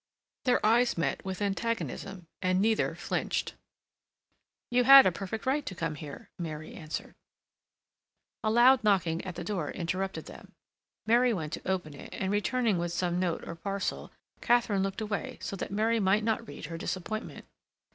Their 0.45 0.65
eyes 0.65 0.97
met 0.97 1.23
with 1.23 1.43
antagonism, 1.43 2.25
and 2.41 2.59
neither 2.59 2.95
flinched. 2.95 3.53
"You 4.71 4.83
had 4.85 5.05
a 5.05 5.11
perfect 5.11 5.45
right 5.45 5.63
to 5.67 5.75
come 5.75 5.93
here," 5.93 6.31
Mary 6.39 6.73
answered. 6.73 7.13
A 8.43 8.49
loud 8.49 8.83
knocking 8.83 9.23
at 9.23 9.35
the 9.35 9.43
door 9.43 9.69
interrupted 9.69 10.25
them. 10.25 10.53
Mary 11.05 11.33
went 11.33 11.53
to 11.53 11.67
open 11.71 11.93
it, 11.93 12.09
and 12.15 12.31
returning 12.31 12.79
with 12.79 12.91
some 12.93 13.19
note 13.19 13.47
or 13.47 13.53
parcel, 13.53 14.11
Katharine 14.41 14.81
looked 14.81 15.01
away 15.01 15.37
so 15.39 15.55
that 15.55 15.69
Mary 15.69 15.99
might 15.99 16.23
not 16.23 16.47
read 16.47 16.65
her 16.65 16.79
disappointment. 16.79 17.45